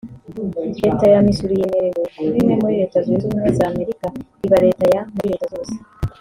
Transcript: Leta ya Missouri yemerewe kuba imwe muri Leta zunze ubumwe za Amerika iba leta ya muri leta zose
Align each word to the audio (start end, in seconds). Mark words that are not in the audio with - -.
Leta 0.83 1.05
ya 1.13 1.19
Missouri 1.25 1.59
yemerewe 1.61 1.91
kuba 2.13 2.35
imwe 2.39 2.53
muri 2.61 2.75
Leta 2.81 2.97
zunze 3.05 3.23
ubumwe 3.25 3.49
za 3.57 3.65
Amerika 3.71 4.05
iba 4.45 4.57
leta 4.65 4.83
ya 4.93 5.01
muri 5.15 5.27
leta 5.33 5.45
zose 5.53 5.75